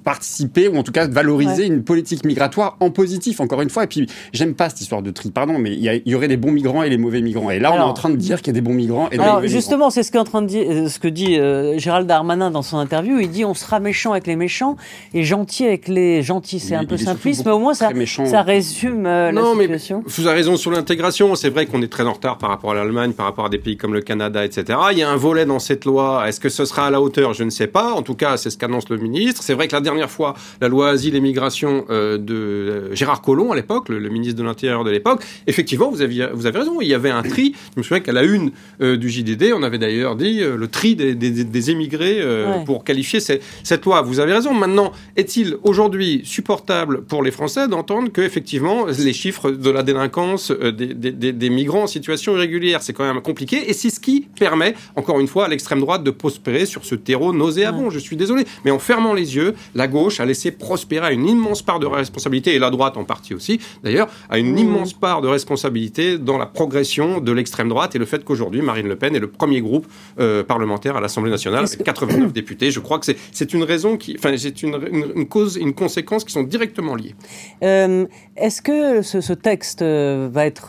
participer 0.02 0.68
ou 0.68 0.76
en 0.76 0.82
tout 0.82 0.92
cas 0.92 1.06
valoriser 1.06 1.66
une 1.66 1.82
politique 1.82 2.24
migratoire 2.24 2.76
en 2.80 2.90
positif 2.90 3.40
encore 3.40 3.62
une 3.62 3.70
fois. 3.70 3.84
Et 3.84 3.86
puis 3.86 4.06
j'aime 4.32 4.54
pas 4.54 4.68
cette 4.68 4.80
histoire 4.80 5.02
de 5.02 5.10
tri 5.10 5.30
pardon 5.30 5.58
mais 5.58 5.72
il 5.72 6.02
y, 6.06 6.14
aurait 6.14 6.28
des 6.28 6.36
bons 6.36 6.52
migrants 6.52 6.82
et 6.82 6.90
les 6.90 6.98
mauvais 6.98 7.20
migrants. 7.20 7.50
Et 7.50 7.58
là 7.58 7.72
on 7.72 7.76
est 7.76 7.80
en 7.80 7.92
train 7.92 8.10
de 8.10 8.16
dire 8.16 8.38
qu'il 8.38 8.48
y 8.48 8.50
a 8.50 8.54
des 8.54 8.60
bons 8.60 8.74
migrants 8.74 9.08
et 9.10 9.16
des 9.16 9.22
alors, 9.22 9.46
justement 9.46 9.90
c'est 9.90 10.02
ce 10.02 10.12
qu'est 10.12 10.18
en 10.18 10.24
train 10.24 10.42
de 10.42 10.46
dire 10.46 10.64
euh, 10.68 10.88
ce 10.88 10.98
que 10.98 11.08
dit 11.08 11.38
euh, 11.38 11.78
Gérald 11.78 12.06
Darmanin 12.06 12.50
dans 12.50 12.62
son 12.62 12.78
interview. 12.78 13.18
Il 13.18 13.30
dit 13.30 13.44
on 13.44 13.54
sera 13.54 13.80
méchant 13.80 14.12
avec 14.12 14.26
les 14.26 14.36
méchants 14.36 14.76
et 15.14 15.22
gentil 15.22 15.64
avec 15.64 15.88
les 15.88 16.22
gentils. 16.22 16.60
C'est 16.60 16.74
un 16.74 16.84
peu 16.84 16.96
simpliste 16.96 17.44
mais 17.44 17.52
au 17.52 17.58
moins 17.58 17.74
ça 17.74 17.90
ça 18.24 18.42
résume 18.42 19.06
euh, 19.06 19.32
non, 19.32 19.54
la 19.54 19.62
situation. 19.62 20.02
mais 20.04 20.12
vous 20.12 20.26
avez 20.26 20.36
raison 20.36 20.56
sur 20.56 20.70
l'intégration. 20.70 21.34
C'est 21.34 21.50
vrai 21.50 21.66
qu'on 21.66 21.82
est 21.82 21.92
très 21.92 22.04
en 22.04 22.12
retard 22.12 22.38
par 22.38 22.50
rapport 22.50 22.72
à 22.72 22.74
l'Allemagne 22.74 23.12
par 23.12 23.26
rapport 23.26 23.46
à 23.46 23.48
des 23.48 23.58
pays 23.58 23.76
comme 23.76 23.94
le 23.94 24.00
Canada 24.00 24.44
etc 24.44 24.78
il 24.92 24.98
y 24.98 25.02
a 25.02 25.10
un 25.10 25.16
volet 25.16 25.44
dans 25.44 25.58
cette 25.58 25.84
loi. 25.84 26.28
Est-ce 26.28 26.40
que 26.40 26.48
ce 26.48 26.64
sera 26.64 26.86
à 26.86 26.90
la 26.90 27.00
hauteur? 27.00 27.34
Je 27.34 27.44
ne 27.44 27.50
sais 27.50 27.66
pas. 27.66 27.92
En 27.92 28.02
tout 28.02 28.14
cas 28.14 28.36
c'est 28.36 28.50
ce 28.50 28.58
qu'annonce 28.58 28.88
le 28.88 28.96
ministre. 28.96 29.42
C'est 29.42 29.54
vrai 29.54 29.68
que 29.68 29.74
la 29.74 29.80
dernière 29.92 30.10
fois 30.10 30.34
la 30.60 30.68
loi 30.68 30.90
Asile 30.90 31.14
et 31.14 31.20
Migration 31.20 31.84
euh, 31.90 32.18
de 32.18 32.34
euh, 32.34 32.94
Gérard 32.94 33.20
Collomb 33.20 33.52
à 33.52 33.56
l'époque, 33.56 33.88
le, 33.88 34.08
ministre 34.08 34.38
de 34.38 34.44
l'Intérieur 34.44 34.84
de 34.84 34.90
l'époque. 34.90 35.22
Effectivement, 35.46 35.90
vous, 35.90 36.02
aviez, 36.02 36.28
vous 36.32 36.46
avez 36.46 36.58
raison, 36.58 36.80
il 36.80 36.88
y 36.88 36.94
avait 36.94 37.10
un 37.10 37.22
tri. 37.22 37.54
Je 37.74 37.80
me 37.80 37.82
souviens 37.82 38.00
qu'à 38.00 38.12
la 38.12 38.22
une 38.22 38.52
euh, 38.80 38.96
du 38.96 39.10
JDD, 39.10 39.52
on 39.54 39.62
avait 39.62 39.78
d'ailleurs 39.78 40.16
dit 40.16 40.40
le 40.40 40.68
tri 40.68 40.96
des, 40.96 41.14
des, 41.14 41.70
émigrés 41.70 42.20
pour 42.66 42.84
qualifier 42.84 43.20
cette 43.20 43.84
loi. 43.84 44.02
Vous 44.02 44.20
avez 44.20 44.32
raison. 44.32 44.52
Maintenant, 44.54 44.92
est-il 45.16 45.56
aujourd'hui 45.62 46.22
supportable 46.24 47.04
pour 47.04 47.22
les 47.22 47.30
Français 47.30 47.68
d'entendre 47.68 48.10
que 48.10 48.20
effectivement 48.20 48.86
les 48.86 49.12
chiffres 49.12 49.50
de 49.50 49.70
la 49.70 49.82
délinquance 49.82 50.50
des, 50.50 51.50
migrants 51.50 51.84
en 51.84 51.86
situation 51.86 52.34
irrégulière, 52.34 52.82
c'est 52.82 52.92
quand 52.92 53.04
même 53.04 53.22
compliqué? 53.22 53.70
Et 53.70 53.72
c'est 53.72 53.90
ce 53.90 54.00
qui 54.00 54.28
permet, 54.38 54.74
encore 54.96 55.20
une 55.20 55.28
fois, 55.28 55.46
à 55.46 55.48
l'extrême 55.48 55.80
droite 55.80 56.02
de 56.02 56.10
prospérer 56.10 56.66
sur 56.66 56.84
ce 56.84 56.94
terreau 56.94 57.32
nauséabond. 57.32 57.90
Je 57.90 57.98
suis 57.98 58.16
désolé, 58.16 58.44
mais 58.64 58.70
en 58.70 58.78
fermant 58.78 59.14
les 59.14 59.36
yeux, 59.36 59.54
la 59.74 59.81
gauche 59.88 60.20
a 60.20 60.24
laissé 60.24 60.50
prospérer 60.50 61.06
à 61.06 61.12
une 61.12 61.28
immense 61.28 61.62
part 61.62 61.78
de 61.78 61.86
responsabilité, 61.86 62.54
et 62.54 62.58
la 62.58 62.70
droite 62.70 62.96
en 62.96 63.04
partie 63.04 63.34
aussi, 63.34 63.60
d'ailleurs, 63.82 64.08
a 64.28 64.38
une 64.38 64.58
immense 64.58 64.92
part 64.92 65.20
de 65.20 65.28
responsabilité 65.28 66.18
dans 66.18 66.38
la 66.38 66.46
progression 66.46 67.20
de 67.20 67.32
l'extrême 67.32 67.68
droite 67.68 67.94
et 67.94 67.98
le 67.98 68.04
fait 68.04 68.24
qu'aujourd'hui, 68.24 68.62
Marine 68.62 68.88
Le 68.88 68.96
Pen 68.96 69.14
est 69.14 69.20
le 69.20 69.30
premier 69.30 69.60
groupe 69.60 69.86
euh, 70.18 70.42
parlementaire 70.42 70.96
à 70.96 71.00
l'Assemblée 71.00 71.30
nationale, 71.30 71.64
avec 71.64 71.82
89 71.84 72.32
députés. 72.32 72.70
Je 72.70 72.80
crois 72.80 72.98
que 72.98 73.06
c'est 73.32 73.54
une 73.54 73.62
raison 73.62 73.96
qui, 73.96 74.16
enfin, 74.18 74.34
c'est 74.36 74.62
une, 74.62 74.78
une, 75.14 75.26
cause, 75.26 75.56
une 75.56 75.74
conséquence 75.74 76.24
qui 76.24 76.32
sont 76.32 76.42
directement 76.42 76.94
liées. 76.94 77.14
Euh, 77.62 78.06
est-ce 78.36 78.62
que 78.62 79.02
ce, 79.02 79.32
texte 79.32 79.82
euh, 79.82 80.28
va 80.30 80.46
être, 80.46 80.68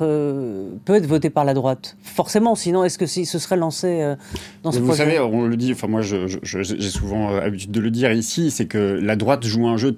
peut 0.85 0.95
être 0.95 1.05
voté 1.05 1.29
par 1.29 1.45
la 1.45 1.53
droite? 1.53 1.97
Forcément, 2.03 2.55
sinon, 2.55 2.83
est-ce 2.83 2.97
que 2.97 3.05
si 3.05 3.25
ce 3.25 3.39
serait 3.39 3.57
lancé 3.57 4.15
dans 4.63 4.71
ce 4.71 4.79
Vous 4.79 4.85
projet? 4.87 5.03
savez, 5.03 5.19
on 5.19 5.47
le 5.47 5.55
dit, 5.57 5.71
enfin 5.71 5.87
moi 5.87 6.01
j'ai 6.01 6.89
souvent 6.89 7.31
l'habitude 7.31 7.71
de 7.71 7.79
le 7.79 7.91
dire 7.91 8.11
ici, 8.11 8.51
c'est 8.51 8.65
que 8.65 8.99
la 9.03 9.15
droite 9.15 9.45
joue 9.45 9.67
un 9.67 9.77
jeu 9.77 9.97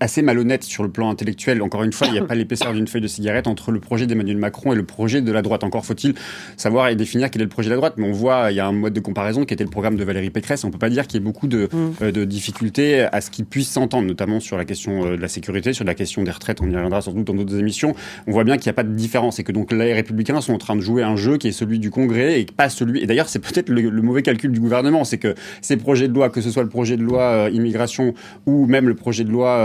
assez 0.00 0.22
malhonnête 0.22 0.64
sur 0.64 0.82
le 0.82 0.90
plan 0.90 1.10
intellectuel. 1.10 1.62
Encore 1.62 1.82
une 1.82 1.92
fois, 1.92 2.06
il 2.06 2.12
n'y 2.12 2.18
a 2.18 2.24
pas 2.24 2.34
l'épaisseur 2.42 2.72
d'une 2.72 2.86
feuille 2.86 3.00
de 3.00 3.08
cigarette 3.08 3.46
entre 3.46 3.70
le 3.70 3.80
projet 3.80 4.06
d'Emmanuel 4.06 4.36
Macron 4.36 4.72
et 4.72 4.76
le 4.76 4.84
projet 4.84 5.22
de 5.22 5.32
la 5.32 5.42
droite. 5.42 5.64
Encore 5.64 5.84
faut-il 5.84 6.14
savoir 6.56 6.88
et 6.88 6.96
définir 6.96 7.30
quel 7.30 7.42
est 7.42 7.46
le 7.46 7.50
projet 7.50 7.68
de 7.68 7.74
la 7.74 7.76
droite. 7.76 7.94
Mais 7.96 8.06
on 8.06 8.12
voit, 8.12 8.50
il 8.50 8.56
y 8.56 8.60
a 8.60 8.66
un 8.66 8.72
mode 8.72 8.92
de 8.92 9.00
comparaison 9.00 9.44
qui 9.44 9.54
était 9.54 9.64
le 9.64 9.70
programme 9.70 9.96
de 9.96 10.04
Valérie 10.04 10.30
Pécresse. 10.30 10.64
On 10.64 10.68
ne 10.68 10.72
peut 10.72 10.78
pas 10.78 10.90
dire 10.90 11.06
qu'il 11.06 11.20
y 11.20 11.22
ait 11.22 11.24
beaucoup 11.24 11.46
de, 11.46 11.68
mm. 11.72 11.92
euh, 12.02 12.12
de 12.12 12.24
difficultés 12.24 13.00
à 13.00 13.20
ce 13.20 13.30
qu'ils 13.30 13.46
puissent 13.46 13.70
s'entendre, 13.70 14.06
notamment 14.06 14.40
sur 14.40 14.56
la 14.56 14.64
question 14.64 15.06
euh, 15.06 15.16
de 15.16 15.22
la 15.22 15.28
sécurité, 15.28 15.72
sur 15.72 15.84
la 15.84 15.94
question 15.94 16.22
des 16.22 16.30
retraites. 16.30 16.60
On 16.60 16.70
y 16.70 16.74
reviendra 16.74 17.00
sans 17.00 17.12
doute 17.12 17.26
dans 17.26 17.34
d'autres 17.34 17.58
émissions. 17.58 17.94
On 18.26 18.32
voit 18.32 18.44
bien 18.44 18.56
qu'il 18.56 18.68
n'y 18.68 18.70
a 18.70 18.74
pas 18.74 18.84
de 18.84 18.94
différence 18.94 19.38
et 19.38 19.44
que 19.44 19.52
donc 19.52 19.72
les 19.72 19.92
Républicains 19.94 20.40
sont 20.40 20.52
en 20.52 20.58
train 20.58 20.76
de 20.76 20.80
jouer 20.80 21.02
un 21.02 21.16
jeu 21.16 21.38
qui 21.38 21.48
est 21.48 21.52
celui 21.52 21.78
du 21.78 21.90
Congrès 21.90 22.40
et 22.40 22.46
pas 22.46 22.68
celui. 22.68 23.02
Et 23.02 23.06
d'ailleurs, 23.06 23.28
c'est 23.28 23.38
peut-être 23.38 23.68
le, 23.68 23.90
mauvais 24.02 24.22
calcul 24.22 24.52
du 24.52 24.60
gouvernement, 24.60 25.04
c'est 25.04 25.18
que 25.18 25.34
ces 25.60 25.76
projets 25.76 26.08
de 26.08 26.14
loi, 26.14 26.28
que 26.28 26.40
ce 26.40 26.50
soit 26.50 26.62
le 26.62 26.68
projet 26.68 26.96
de 26.96 27.02
loi 27.02 27.22
euh, 27.22 27.50
immigration 27.50 28.14
ou 28.46 28.66
même 28.66 28.88
le 28.88 28.94
projet 28.94 29.24
de 29.24 29.30
loi 29.30 29.61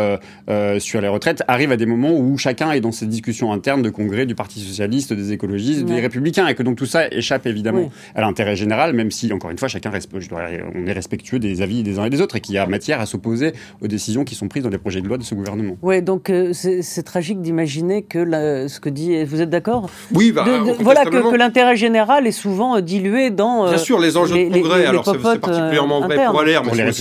euh, 0.50 0.80
sur 0.80 1.02
les 1.02 1.08
retraites 1.08 1.44
arrive 1.48 1.72
à 1.72 1.78
des 1.78 1.86
moments 1.86 2.14
où 2.14 2.38
chacun 2.38 2.72
est 2.72 2.82
dans 2.82 2.92
ces 2.92 3.06
discussions 3.06 3.52
internes 3.52 3.82
de 3.82 3.90
congrès 3.90 4.26
du 4.26 4.36
Parti 4.36 4.60
socialiste, 4.60 5.14
des 5.14 5.32
écologistes, 5.32 5.86
des 5.86 6.00
républicains, 6.00 6.48
et 6.48 6.56
que 6.56 6.64
donc 6.64 6.78
tout 6.78 6.86
ça 6.86 7.08
échappe 7.12 7.46
évidemment 7.46 7.90
à 8.16 8.22
l'intérêt 8.22 8.56
général, 8.56 8.94
même 8.94 9.12
si 9.12 9.32
encore 9.34 9.52
une 9.52 9.58
fois 9.58 9.68
chacun 9.68 9.92
on 9.92 10.88
est 10.88 10.94
respectueux 10.94 11.40
des 11.40 11.62
avis 11.62 11.84
des 11.84 12.00
uns 12.00 12.06
et 12.06 12.10
des 12.10 12.22
autres 12.22 12.36
et 12.36 12.42
qu'il 12.42 12.56
y 12.56 12.58
a 12.58 12.66
matière 12.68 13.00
à 13.00 13.06
s'opposer 13.06 13.54
aux 13.82 13.88
décisions 13.88 14.24
qui 14.24 14.36
sont 14.36 14.48
prises 14.48 14.64
dans 14.64 14.70
les 14.70 14.78
projets 14.78 15.02
de 15.02 15.08
loi 15.08 15.18
de 15.18 15.24
ce 15.24 15.36
gouvernement. 15.36 15.78
Oui, 15.82 16.02
donc 16.02 16.30
euh, 16.30 16.52
c'est 16.54 17.04
tragique 17.04 17.42
d'imaginer 17.42 18.04
que 18.04 18.68
ce 18.68 18.80
que 18.80 18.90
dit, 18.90 19.24
vous 19.24 19.42
êtes 19.42 19.50
d'accord? 19.50 19.90
Oui, 20.14 20.32
bah, 20.32 20.46
voilà 20.80 21.06
que, 21.06 21.36
l'intérêt 21.36 21.76
général 21.76 22.28
est 22.28 22.32
souvent 22.32 22.78
euh, 22.78 22.82
dilué 22.82 23.30
dans. 23.30 23.70
Bien 23.70 23.78
sûr, 23.78 24.00
les 24.00 24.18
enjeux 24.18 24.36
de 24.36 24.54
congrès. 24.54 24.86
alors 24.86 25.06
c'est 25.06 25.40
particulièrement 25.40 26.02
vrai 26.02 26.26
pour 26.26 26.42
LR, 26.42 26.64
mais 26.64 26.92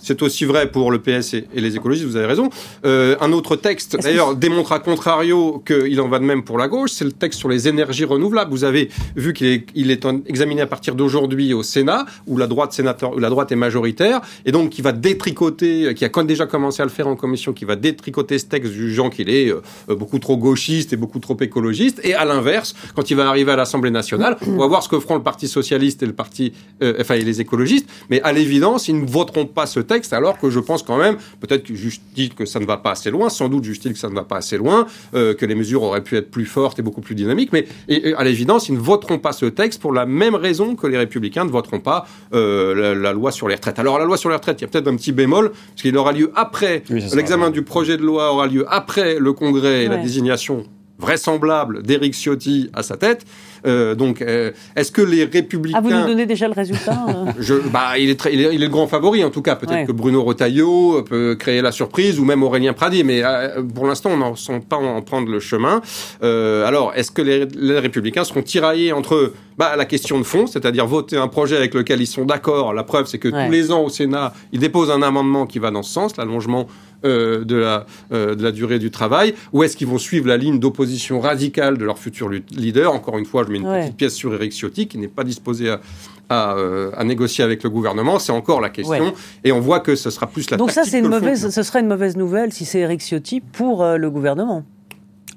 c'est 0.00 0.22
aussi, 0.22 0.44
vrai 0.44 0.70
pour 0.70 0.90
le 0.90 0.98
PS 1.00 1.34
et, 1.34 1.46
les 1.54 1.76
écologistes. 1.76 2.06
Vous 2.06 2.16
avez 2.16 2.26
raison 2.26 2.41
un 2.84 3.32
autre 3.32 3.56
texte, 3.56 3.96
d'ailleurs, 4.00 4.34
démontre 4.34 4.72
à 4.72 4.78
contrario 4.78 5.62
qu'il 5.66 6.00
en 6.00 6.08
va 6.08 6.18
de 6.18 6.24
même 6.24 6.44
pour 6.44 6.58
la 6.58 6.68
gauche, 6.68 6.90
c'est 6.92 7.04
le 7.04 7.12
texte 7.12 7.38
sur 7.38 7.48
les 7.48 7.68
énergies 7.68 8.04
renouvelables. 8.04 8.50
Vous 8.50 8.64
avez 8.64 8.90
vu 9.16 9.32
qu'il 9.32 9.46
est, 9.46 9.66
il 9.74 9.90
est 9.90 10.06
examiné 10.26 10.62
à 10.62 10.66
partir 10.66 10.94
d'aujourd'hui 10.94 11.54
au 11.54 11.62
Sénat, 11.62 12.06
où 12.26 12.36
la 12.36 12.46
droite 12.46 12.72
sénateur, 12.72 13.14
où 13.14 13.18
la 13.18 13.30
droite 13.30 13.52
est 13.52 13.56
majoritaire, 13.56 14.20
et 14.46 14.52
donc 14.52 14.70
qui 14.70 14.82
va 14.82 14.92
détricoter, 14.92 15.94
qui 15.94 16.04
a 16.04 16.08
déjà 16.24 16.46
commencé 16.46 16.82
à 16.82 16.84
le 16.84 16.90
faire 16.90 17.08
en 17.08 17.16
commission, 17.16 17.52
qui 17.52 17.64
va 17.64 17.76
détricoter 17.76 18.38
ce 18.38 18.46
texte 18.46 18.72
jugeant 18.72 19.10
qu'il 19.10 19.28
est 19.30 19.48
euh, 19.48 19.60
beaucoup 19.88 20.18
trop 20.18 20.36
gauchiste 20.36 20.92
et 20.92 20.96
beaucoup 20.96 21.18
trop 21.18 21.36
écologiste. 21.40 22.00
Et 22.04 22.14
à 22.14 22.24
l'inverse, 22.24 22.74
quand 22.94 23.10
il 23.10 23.16
va 23.16 23.28
arriver 23.28 23.52
à 23.52 23.56
l'Assemblée 23.56 23.90
nationale, 23.90 24.36
on 24.46 24.58
va 24.58 24.66
voir 24.66 24.82
ce 24.82 24.88
que 24.88 24.98
feront 24.98 25.16
le 25.16 25.22
Parti 25.22 25.48
socialiste 25.48 26.02
et 26.02 26.06
le 26.06 26.12
Parti, 26.12 26.52
euh, 26.82 26.94
enfin, 27.00 27.14
et 27.14 27.22
les 27.22 27.40
écologistes. 27.40 27.88
Mais 28.10 28.20
à 28.22 28.32
l'évidence, 28.32 28.88
ils 28.88 29.00
ne 29.00 29.06
voteront 29.06 29.46
pas 29.46 29.66
ce 29.66 29.80
texte, 29.80 30.12
alors 30.12 30.38
que 30.38 30.50
je 30.50 30.60
pense 30.60 30.82
quand 30.82 30.98
même, 30.98 31.16
peut-être 31.40 31.64
que 31.64 31.74
que 32.34 32.46
ça 32.46 32.60
ne 32.60 32.66
va 32.66 32.76
pas 32.76 32.92
assez 32.92 33.10
loin. 33.10 33.28
Sans 33.28 33.48
doute 33.48 33.64
juge-t-il 33.64 33.92
que 33.92 33.98
ça 33.98 34.08
ne 34.08 34.14
va 34.14 34.24
pas 34.24 34.36
assez 34.36 34.56
loin, 34.56 34.86
euh, 35.14 35.34
que 35.34 35.46
les 35.46 35.54
mesures 35.54 35.82
auraient 35.82 36.02
pu 36.02 36.16
être 36.16 36.30
plus 36.30 36.46
fortes 36.46 36.78
et 36.78 36.82
beaucoup 36.82 37.00
plus 37.00 37.14
dynamiques. 37.14 37.52
Mais 37.52 37.66
et, 37.88 38.14
à 38.14 38.24
l'évidence, 38.24 38.68
ils 38.68 38.74
ne 38.74 38.80
voteront 38.80 39.18
pas 39.18 39.32
ce 39.32 39.46
texte 39.46 39.80
pour 39.80 39.92
la 39.92 40.06
même 40.06 40.34
raison 40.34 40.76
que 40.76 40.86
les 40.86 40.98
républicains 40.98 41.44
ne 41.44 41.50
voteront 41.50 41.80
pas 41.80 42.06
euh, 42.34 42.94
la, 42.94 43.12
loi 43.12 43.32
sur 43.32 43.48
les 43.48 43.54
retraites. 43.54 43.78
Alors 43.78 43.98
la 43.98 44.04
loi 44.04 44.16
sur 44.16 44.28
les 44.28 44.36
retraites, 44.36 44.60
il 44.60 44.64
y 44.64 44.66
a 44.66 44.68
peut-être 44.68 44.88
un 44.88 44.96
petit 44.96 45.12
bémol, 45.12 45.50
parce 45.50 45.82
qu'il 45.82 45.96
aura 45.96 46.12
lieu 46.12 46.32
après, 46.34 46.82
l'examen 46.88 47.50
du 47.50 47.62
projet 47.62 47.96
de 47.96 48.02
loi 48.02 48.32
aura 48.32 48.46
lieu 48.46 48.64
après 48.68 49.18
le 49.18 49.32
Congrès 49.32 49.84
et 49.84 49.88
la 49.88 49.96
désignation 49.96 50.64
vraisemblable 51.02 51.82
d'Éric 51.82 52.14
Ciotti 52.14 52.70
à 52.72 52.82
sa 52.82 52.96
tête. 52.96 53.26
Donc, 53.64 54.24
est-ce 54.76 54.92
que 54.92 55.02
les 55.02 55.24
républicains... 55.24 55.78
Ah, 55.78 55.80
vous 55.80 55.90
nous 55.90 56.06
donnez 56.06 56.26
déjà 56.26 56.46
le 56.46 56.54
résultat 56.54 57.06
je, 57.38 57.54
bah, 57.54 57.98
il, 57.98 58.10
est 58.10 58.18
très, 58.18 58.32
il, 58.32 58.40
est, 58.40 58.58
le 58.58 58.68
grand 58.68 58.86
favori, 58.86 59.24
en 59.24 59.30
tout 59.30 59.42
cas. 59.42 59.56
Peut-être 59.56 59.86
que 59.86 59.92
Bruno 59.92 60.22
Retailleau 60.22 61.02
peut 61.02 61.36
créer 61.38 61.62
la 61.62 61.72
surprise, 61.72 62.18
ou 62.18 62.24
même 62.24 62.42
Aurélien 62.42 62.72
Pradi, 62.72 63.04
mais 63.04 63.22
pour 63.74 63.86
l'instant, 63.86 64.10
on 64.10 64.16
n'en 64.16 64.36
sent 64.36 64.60
pas 64.68 64.76
en 64.76 65.00
prendre 65.02 65.30
le 65.30 65.40
chemin. 65.40 65.80
alors, 66.20 66.92
est-ce 66.94 67.10
que 67.10 67.22
les, 67.22 67.46
les 67.46 67.78
républicains 67.78 68.24
seront 68.24 68.42
tiraillés 68.42 68.92
entre 68.92 69.32
bah, 69.58 69.76
la 69.76 69.84
question 69.84 70.18
de 70.18 70.24
fond, 70.24 70.46
c'est-à-dire 70.46 70.86
voter 70.86 71.16
un 71.16 71.28
projet 71.28 71.56
avec 71.56 71.74
lequel 71.74 72.00
ils 72.00 72.06
sont 72.06 72.24
d'accord. 72.24 72.72
La 72.72 72.84
preuve, 72.84 73.06
c'est 73.06 73.18
que 73.18 73.28
tous 73.28 73.50
les 73.50 73.70
ans 73.70 73.82
au 73.82 73.88
Sénat, 73.88 74.32
ils 74.52 74.60
déposent 74.60 74.90
un 74.90 75.02
amendement 75.02 75.46
qui 75.46 75.58
va 75.58 75.70
dans 75.70 75.82
ce 75.82 75.92
sens, 75.92 76.16
l'allongement 76.16 76.66
euh, 77.04 77.44
de, 77.44 77.56
la, 77.56 77.86
euh, 78.12 78.34
de 78.34 78.42
la 78.42 78.52
durée 78.52 78.78
du 78.78 78.90
travail, 78.90 79.34
ou 79.52 79.62
est-ce 79.62 79.76
qu'ils 79.76 79.86
vont 79.86 79.98
suivre 79.98 80.28
la 80.28 80.36
ligne 80.36 80.58
d'opposition 80.58 81.20
radicale 81.20 81.78
de 81.78 81.84
leur 81.84 81.98
futur 81.98 82.28
leader? 82.28 82.92
Encore 82.92 83.18
une 83.18 83.24
fois, 83.24 83.44
je 83.46 83.52
mets 83.52 83.58
une 83.58 83.64
petite 83.64 83.96
pièce 83.96 84.14
sur 84.14 84.32
Eric 84.34 84.52
Ciotti, 84.52 84.86
qui 84.86 84.98
n'est 84.98 85.08
pas 85.08 85.24
disposé 85.24 85.70
à, 85.70 85.80
à, 86.28 86.56
euh, 86.56 86.90
à, 86.96 87.04
négocier 87.04 87.44
avec 87.44 87.62
le 87.62 87.70
gouvernement, 87.70 88.18
c'est 88.18 88.32
encore 88.32 88.60
la 88.60 88.70
question. 88.70 89.12
Et 89.44 89.52
on 89.52 89.60
voit 89.60 89.80
que 89.80 89.96
ce 89.96 90.10
sera 90.10 90.26
plus 90.26 90.50
la 90.50 90.56
Donc 90.56 90.70
ça, 90.70 90.84
c'est 90.84 90.98
une 90.98 91.08
mauvaise, 91.08 91.50
ce 91.50 91.62
serait 91.62 91.80
une 91.80 91.88
mauvaise 91.88 92.16
nouvelle 92.16 92.52
si 92.52 92.64
c'est 92.64 92.80
Eric 92.80 93.00
Ciotti 93.00 93.40
pour 93.40 93.84
le 93.84 94.10
gouvernement. 94.10 94.64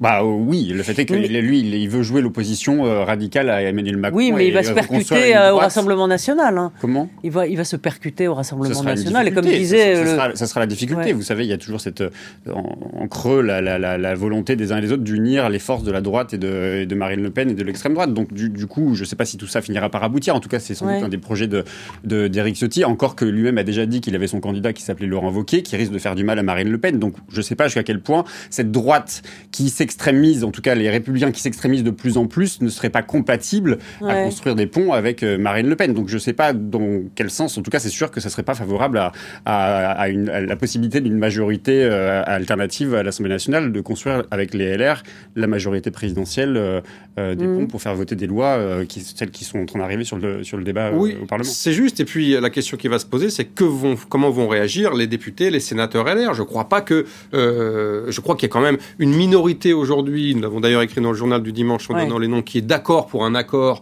Bah 0.02 0.22
euh, 0.22 0.26
oui, 0.26 0.72
le 0.74 0.84
fait 0.84 0.98
est 1.00 1.06
que 1.06 1.14
lui, 1.14 1.60
il 1.60 1.90
veut 1.90 2.04
jouer 2.04 2.22
l'opposition 2.22 2.86
euh, 2.86 3.04
radicale 3.04 3.50
à 3.50 3.62
Emmanuel 3.62 3.98
Macron. 3.98 4.18
Oui, 4.18 4.32
mais 4.32 4.48
il 4.48 4.54
va 4.54 4.64
se 4.64 4.72
percuter 4.72 5.36
euh, 5.36 5.54
au 5.54 5.58
Rassemblement 5.58 6.08
national. 6.08 6.58
Hein. 6.58 6.72
Comment? 6.82 7.10
Il 7.24 7.32
va, 7.32 7.48
il 7.48 7.56
va 7.56 7.64
se 7.64 7.76
percuter 7.76 8.28
au 8.28 8.34
Rassemblement 8.34 8.84
national. 8.84 9.28
Et 9.28 9.32
comme 9.32 9.46
disait, 9.46 9.96
ça, 10.36 10.48
sera, 10.48 10.60
la 10.60 10.68
difficulté. 10.68 11.14
Vous 11.14 11.22
savez, 11.22 11.46
il 11.46 11.50
y 11.50 11.54
a 11.54 11.58
toujours 11.58 11.82
cette 11.82 12.04
en, 12.52 13.08
creux 13.08 13.42
la, 13.42 13.62
la, 13.62 13.98
la, 13.98 14.16
volonté 14.16 14.56
des 14.56 14.72
uns 14.72 14.78
et 14.78 14.82
des 14.82 14.92
autres 14.92 15.04
d'unir 15.04 15.50
les 15.50 15.60
forces 15.60 15.84
de 15.84 15.92
la 15.92 16.02
droite 16.02 16.34
et 16.34 16.38
de, 16.38 16.86
de 16.86 16.96
Marine 16.96 17.22
Le 17.22 17.30
Pen 17.30 17.50
et 17.50 17.54
de 17.54 17.64
l'extrême 17.64 17.94
droite. 17.94 18.14
Donc 18.14 18.34
du, 18.34 18.50
du, 18.50 18.68
coup, 18.68 18.96
je 18.96 19.02
ne 19.02 19.06
sais 19.06 19.16
pas 19.16 19.26
si 19.26 19.38
tout 19.38 19.48
ça 19.48 19.62
finira 19.62 19.90
par 19.90 20.04
aboutir. 20.04 20.36
En 20.36 20.40
tout 20.40 20.50
cas, 20.50 20.60
c'est 20.60 20.76
sans 20.76 20.86
doute 20.86 21.04
un 21.04 21.10
des 21.10 21.18
projets 21.18 21.48
de 21.48 21.64
d'Éric 22.04 22.58
Ciotti. 22.58 22.84
Encore 22.84 23.16
que 23.16 23.26
lui-même 23.26 23.58
a 23.58 23.64
déjà 23.64 23.86
dit 23.86 24.02
qu'il 24.02 24.16
avait 24.16 24.28
son 24.28 24.40
candidat 24.40 24.74
qui 24.74 24.84
s'appelait 24.84 25.08
Laurent 25.08 25.32
Wauquiez, 25.32 25.64
qui 25.64 25.76
risque 25.76 25.92
de 25.92 26.00
faire 26.00 26.16
du 26.16 26.24
mal 26.24 26.40
à 26.40 26.44
Marine 26.44 26.70
Le 26.70 26.78
Pen. 26.78 27.00
Donc 27.00 27.16
je 27.30 27.38
ne 27.38 27.42
sais 27.42 27.56
pas 27.56 27.66
jusqu'à 27.66 27.84
quel 27.84 28.02
point 28.02 28.26
cette 28.50 28.72
droite 28.72 29.22
qui 29.52 29.70
s'extrémise, 29.86 30.44
en 30.44 30.50
tout 30.50 30.62
cas 30.62 30.74
les 30.74 30.90
républicains 30.90 31.32
qui 31.32 31.42
s'extrémisent 31.42 31.84
de 31.84 31.92
plus 31.92 32.18
en 32.18 32.26
plus, 32.26 32.62
ne 32.62 32.70
seraient 32.70 32.90
pas 32.90 33.04
compatibles 33.04 33.78
à 34.02 34.24
construire 34.24 34.56
des 34.56 34.66
ponts 34.66 34.94
avec 34.94 35.22
euh, 35.22 35.38
Marine 35.38 35.70
Le 35.70 35.76
Pen. 35.76 35.94
Donc 35.94 36.10
je 36.10 36.16
ne 36.16 36.20
sais 36.20 36.34
pas 36.34 36.54
dans 36.54 37.04
quel 37.14 37.30
sens, 37.30 37.58
en 37.58 37.62
tout 37.62 37.70
cas 37.70 37.78
c'est 37.78 37.90
sûr 37.90 38.10
que 38.10 38.20
ça 38.20 38.30
ne 38.30 38.32
serait 38.32 38.44
pas 38.44 38.56
favorable 38.56 38.98
à, 38.98 39.12
à, 39.46 40.10
une, 40.10 40.26
la 40.26 40.56
possibilité 40.56 41.02
d'une 41.02 41.18
majorité 41.18 41.84
euh, 41.84 42.24
alternative 42.26 42.96
à 42.96 43.04
l'Assemblée 43.04 43.32
nationale 43.32 43.72
de 43.72 43.82
construire 43.82 44.24
avec 44.32 44.56
les 44.56 44.76
LR 44.76 45.04
la 45.36 45.48
majorité 45.48 45.92
présidentielle 45.92 46.58
euh, 46.58 47.36
des 47.36 47.46
mm. 47.46 47.60
ponts 47.60 47.68
pour 47.68 47.82
faire 47.82 47.94
voter 47.94 48.16
des 48.16 48.28
lois, 48.28 48.60
qui, 48.88 49.02
celles 49.02 49.32
qui 49.32 49.44
sont 49.44 49.60
en 49.60 49.66
train 49.66 49.80
d'arriver 49.80 50.04
sur 50.04 50.18
le, 50.18 50.44
sur 50.44 50.58
le 50.58 50.64
débat 50.64 50.92
au 50.92 51.08
Parlement. 51.28 51.50
C'est 51.50 51.74
juste, 51.74 52.00
et 52.00 52.06
puis 52.06 52.32
la 52.40 52.50
question 52.50 52.78
qui 52.78 52.88
va 52.88 52.98
se 52.98 53.06
poser, 53.06 53.30
c'est 53.30 53.46
que 53.46 53.64
vont, 53.64 53.96
comment 54.10 54.32
vont 54.32 54.48
réagir 54.48 54.94
les 54.96 55.08
députés, 55.08 55.52
les 55.52 55.60
sénateurs 55.60 56.06
LR 56.06 56.34
Je 56.34 56.42
ne 56.42 56.48
crois 56.48 56.70
pas 56.70 56.82
que... 56.82 57.06
je 57.32 58.20
crois 58.22 58.36
qu'il 58.36 58.48
y 58.48 58.52
a 58.52 58.54
quand 58.54 58.62
même 58.62 58.78
une 58.98 59.14
minorité 59.14 59.75
aujourd'hui 59.76 60.36
nous 60.36 60.42
l'avons 60.42 60.60
d'ailleurs 60.60 60.82
écrit 60.82 61.02
dans 61.02 61.12
le 61.12 61.18
journal 61.18 61.42
du 61.42 61.52
dimanche 61.52 61.90
en 61.90 61.94
donnant 61.94 62.18
les 62.18 62.28
noms, 62.28 62.42
qui 62.42 62.58
est 62.60 62.62
d'accord 62.62 63.08
pour 63.08 63.26
un 63.26 63.36
accord 63.36 63.82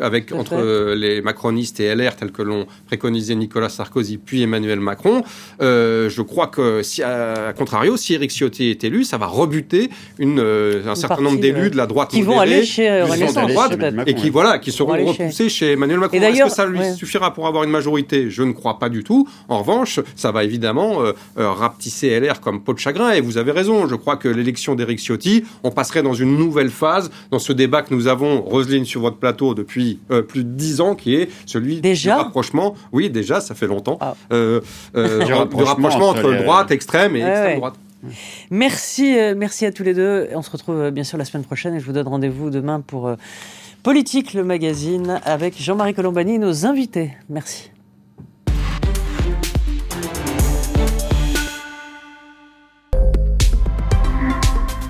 avec, 0.00 0.32
entre 0.32 0.54
euh, 0.54 0.94
les 0.94 1.22
macronistes 1.22 1.80
et 1.80 1.94
LR, 1.94 2.16
tel 2.16 2.32
que 2.32 2.42
l'ont 2.42 2.66
préconisé 2.86 3.34
Nicolas 3.34 3.68
Sarkozy 3.68 4.18
puis 4.18 4.42
Emmanuel 4.42 4.80
Macron. 4.80 5.22
Euh, 5.60 6.08
je 6.08 6.22
crois 6.22 6.46
que, 6.48 6.82
si, 6.82 7.02
à, 7.02 7.52
contrario, 7.56 7.96
si 7.96 8.14
Eric 8.14 8.30
Ciotti 8.30 8.70
est 8.70 8.84
élu, 8.84 9.04
ça 9.04 9.18
va 9.18 9.26
rebuter 9.26 9.90
une, 10.18 10.38
euh, 10.40 10.82
un 10.86 10.94
certain 10.94 11.22
nombre 11.22 11.40
d'élus 11.40 11.70
de 11.70 11.76
la 11.76 11.86
droite 11.86 12.10
qui 12.10 12.22
vont 12.22 12.38
aller 12.38 12.64
chez 12.64 13.04
droite, 13.48 13.78
et 14.06 14.14
qui 14.14 14.30
voilà, 14.30 14.58
qui 14.58 14.72
seront 14.72 14.92
repoussés 14.92 15.48
chez... 15.48 15.72
Emmanuel 15.72 15.98
Macron. 15.98 16.20
Est-ce 16.20 16.44
que 16.44 16.50
ça 16.50 16.66
lui 16.66 16.80
suffira 16.96 17.32
pour 17.32 17.46
avoir 17.46 17.64
une 17.64 17.70
majorité? 17.70 18.30
Je 18.30 18.42
ne 18.42 18.52
crois 18.52 18.78
pas 18.78 18.88
du 18.88 19.02
tout. 19.02 19.28
En 19.48 19.58
revanche, 19.58 20.00
ça 20.14 20.30
va 20.30 20.44
évidemment 20.44 20.98
rapetisser 21.36 22.18
LR 22.20 22.40
comme 22.40 22.62
peau 22.62 22.74
de 22.74 22.78
chagrin. 22.78 23.12
Et 23.12 23.20
vous 23.20 23.38
avez 23.38 23.52
raison. 23.52 23.88
Je 23.88 23.94
crois 23.94 24.16
que 24.16 24.28
l'élection 24.28 24.74
d'Eric 24.74 24.98
Ciotti, 24.98 25.23
on 25.62 25.70
passerait 25.70 26.02
dans 26.02 26.14
une 26.14 26.36
nouvelle 26.36 26.70
phase 26.70 27.10
dans 27.30 27.38
ce 27.38 27.52
débat 27.52 27.82
que 27.82 27.94
nous 27.94 28.06
avons, 28.06 28.40
Roselyne, 28.42 28.84
sur 28.84 29.00
votre 29.00 29.16
plateau 29.16 29.54
depuis 29.54 29.98
euh, 30.10 30.22
plus 30.22 30.44
de 30.44 30.50
dix 30.50 30.80
ans, 30.80 30.94
qui 30.94 31.14
est 31.14 31.28
celui 31.46 31.80
du 31.80 32.10
rapprochement. 32.10 32.74
Oui, 32.92 33.10
déjà, 33.10 33.40
ça 33.40 33.54
fait 33.54 33.66
longtemps. 33.66 33.98
Ah. 34.00 34.14
Euh, 34.32 34.60
euh, 34.96 35.24
du, 35.24 35.32
rapprochement, 35.32 36.08
entre, 36.08 36.32
droite, 36.42 36.70
extrême 36.70 37.16
et 37.16 37.20
extrême 37.20 37.58
droite. 37.58 37.74
Merci, 38.50 39.16
merci 39.34 39.64
à 39.64 39.72
tous 39.72 39.82
les 39.82 39.94
deux. 39.94 40.28
On 40.34 40.42
se 40.42 40.50
retrouve 40.50 40.90
bien 40.90 41.04
sûr 41.04 41.16
la 41.16 41.24
semaine 41.24 41.44
prochaine 41.44 41.74
et 41.74 41.80
je 41.80 41.86
vous 41.86 41.92
donne 41.92 42.06
rendez-vous 42.06 42.50
demain 42.50 42.80
pour 42.80 43.10
Politique, 43.82 44.34
le 44.34 44.44
magazine, 44.44 45.20
avec 45.24 45.60
Jean-Marie 45.60 45.94
Colombani 45.94 46.34
et 46.34 46.38
nos 46.38 46.66
invités. 46.66 47.12
Merci. 47.28 47.70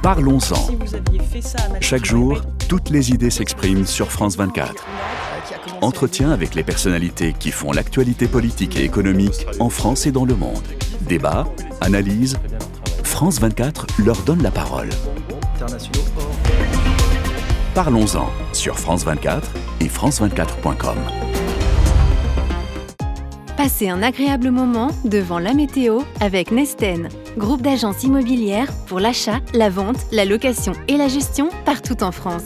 Parlons-en. 0.04 0.68
Chaque 1.80 2.04
jour, 2.04 2.42
toutes 2.68 2.90
les 2.90 3.12
idées 3.12 3.30
s'expriment 3.30 3.86
sur 3.86 4.12
France 4.12 4.36
24. 4.36 4.84
Entretien 5.80 6.30
avec 6.30 6.54
les 6.54 6.62
personnalités 6.62 7.32
qui 7.32 7.50
font 7.50 7.72
l'actualité 7.72 8.28
politique 8.28 8.76
et 8.76 8.84
économique 8.84 9.46
en 9.60 9.70
France 9.70 10.04
et 10.04 10.12
dans 10.12 10.26
le 10.26 10.34
monde. 10.34 10.62
Débat, 11.08 11.46
analyse. 11.80 12.36
France 13.02 13.40
24 13.40 13.86
leur 14.04 14.18
donne 14.24 14.42
la 14.42 14.50
parole. 14.50 14.90
Parlons-en 17.74 18.28
sur 18.52 18.78
France 18.78 19.04
24 19.04 19.50
et 19.80 19.86
France24.com. 19.86 20.98
Passez 23.56 23.88
un 23.88 24.02
agréable 24.02 24.50
moment 24.50 24.90
devant 25.06 25.38
la 25.38 25.54
météo 25.54 26.00
avec 26.20 26.50
Nesten, 26.50 27.08
groupe 27.36 27.62
d'agences 27.62 28.02
immobilières 28.04 28.72
pour 28.86 29.00
l'achat, 29.00 29.40
la 29.52 29.70
vente, 29.70 29.98
la 30.12 30.24
location 30.24 30.72
et 30.88 30.96
la 30.96 31.08
gestion 31.08 31.48
partout 31.64 32.02
en 32.02 32.12
France. 32.12 32.44